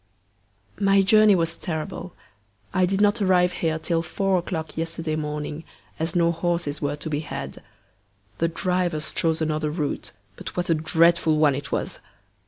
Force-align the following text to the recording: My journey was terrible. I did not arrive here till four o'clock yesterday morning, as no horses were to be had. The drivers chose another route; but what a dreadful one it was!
My 0.79 1.03
journey 1.03 1.35
was 1.35 1.55
terrible. 1.57 2.15
I 2.73 2.87
did 2.87 3.01
not 3.01 3.21
arrive 3.21 3.51
here 3.51 3.77
till 3.77 4.01
four 4.01 4.39
o'clock 4.39 4.75
yesterday 4.75 5.15
morning, 5.15 5.63
as 5.99 6.15
no 6.15 6.31
horses 6.31 6.81
were 6.81 6.95
to 6.95 7.07
be 7.07 7.19
had. 7.19 7.61
The 8.39 8.47
drivers 8.47 9.11
chose 9.11 9.43
another 9.43 9.69
route; 9.69 10.11
but 10.37 10.57
what 10.57 10.71
a 10.71 10.73
dreadful 10.73 11.37
one 11.37 11.53
it 11.53 11.71
was! 11.71 11.99